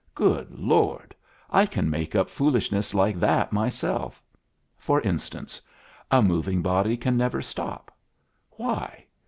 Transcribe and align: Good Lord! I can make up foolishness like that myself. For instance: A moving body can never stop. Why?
Good 0.15 0.57
Lord! 0.57 1.13
I 1.51 1.67
can 1.67 1.87
make 1.87 2.15
up 2.15 2.27
foolishness 2.27 2.95
like 2.95 3.19
that 3.19 3.53
myself. 3.53 4.19
For 4.75 4.99
instance: 5.01 5.61
A 6.09 6.23
moving 6.23 6.63
body 6.63 6.97
can 6.97 7.15
never 7.17 7.39
stop. 7.43 7.95
Why? 8.53 9.05